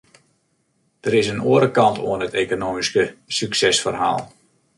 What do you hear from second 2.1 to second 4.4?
it ekonomysk suksesferhaal.